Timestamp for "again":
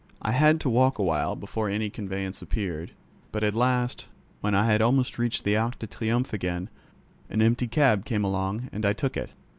6.33-6.71